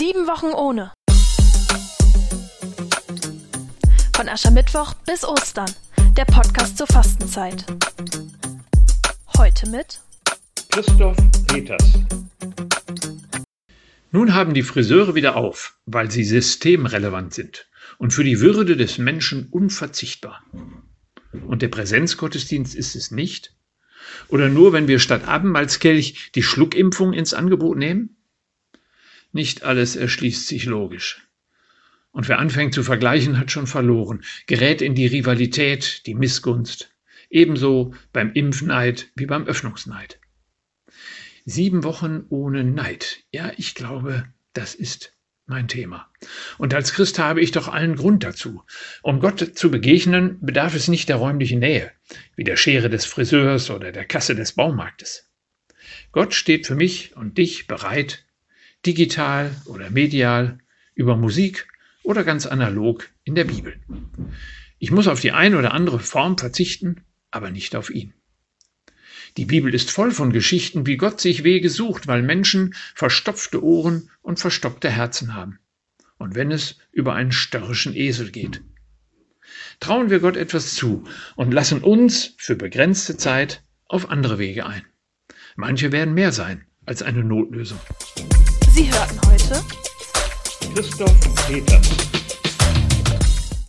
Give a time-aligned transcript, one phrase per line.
[0.00, 0.92] Sieben Wochen ohne.
[4.16, 5.70] Von Aschermittwoch bis Ostern.
[6.16, 7.66] Der Podcast zur Fastenzeit.
[9.36, 10.00] Heute mit
[10.70, 11.18] Christoph
[11.48, 11.84] Peters.
[14.10, 18.96] Nun haben die Friseure wieder auf, weil sie systemrelevant sind und für die Würde des
[18.96, 20.42] Menschen unverzichtbar.
[21.46, 23.54] Und der Präsenzgottesdienst ist es nicht?
[24.28, 28.16] Oder nur, wenn wir statt Abendmahlskelch die Schluckimpfung ins Angebot nehmen?
[29.32, 31.26] Nicht alles erschließt sich logisch.
[32.12, 36.92] Und wer anfängt zu vergleichen, hat schon verloren, gerät in die Rivalität, die Missgunst.
[37.28, 40.18] Ebenso beim Impfneid wie beim Öffnungsneid.
[41.44, 43.20] Sieben Wochen ohne Neid.
[43.30, 45.14] Ja, ich glaube, das ist
[45.46, 46.08] mein Thema.
[46.58, 48.62] Und als Christ habe ich doch allen Grund dazu.
[49.02, 51.92] Um Gott zu begegnen, bedarf es nicht der räumlichen Nähe,
[52.36, 55.28] wie der Schere des Friseurs oder der Kasse des Baumarktes.
[56.12, 58.24] Gott steht für mich und dich bereit,
[58.86, 60.58] digital oder medial,
[60.94, 61.68] über Musik
[62.02, 63.76] oder ganz analog in der Bibel.
[64.78, 68.14] Ich muss auf die eine oder andere Form verzichten, aber nicht auf ihn.
[69.36, 74.10] Die Bibel ist voll von Geschichten, wie Gott sich Wege sucht, weil Menschen verstopfte Ohren
[74.22, 75.58] und verstockte Herzen haben.
[76.18, 78.62] Und wenn es über einen störrischen Esel geht.
[79.78, 81.04] Trauen wir Gott etwas zu
[81.36, 84.84] und lassen uns für begrenzte Zeit auf andere Wege ein.
[85.56, 87.80] Manche werden mehr sein als eine Notlösung.
[88.80, 89.62] Sie hörten heute
[90.72, 91.12] Christoph
[91.46, 92.19] Peters.